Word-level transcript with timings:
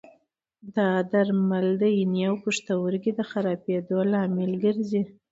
دا 0.75 0.89
درمل 1.11 1.67
د 1.81 1.83
ینې 2.01 2.21
او 2.29 2.35
پښتورګي 2.43 3.11
د 3.15 3.21
خرابېدو 3.29 3.97
لامل 4.11 4.53
هم 4.55 4.59
ګرځي. 4.63 5.01